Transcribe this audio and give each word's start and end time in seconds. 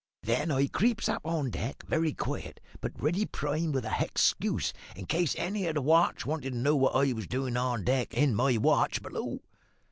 Then 0.23 0.49
I 0.49 0.65
creeps 0.65 1.07
up 1.07 1.27
on 1.27 1.51
deck, 1.51 1.83
very 1.87 2.11
quiet, 2.11 2.59
but 2.79 2.99
ready 2.99 3.23
primed 3.27 3.75
with 3.75 3.85
a 3.85 3.89
hexcuse 3.89 4.73
in 4.95 5.05
case 5.05 5.35
any 5.37 5.67
o' 5.67 5.73
the 5.73 5.81
watch 5.83 6.25
wanted 6.25 6.53
to 6.53 6.57
know 6.57 6.75
what 6.75 6.95
I 6.95 7.13
was 7.13 7.27
doin' 7.27 7.55
on 7.55 7.83
deck 7.83 8.11
in 8.15 8.33
my 8.33 8.57
watch 8.57 9.03
below. 9.03 9.41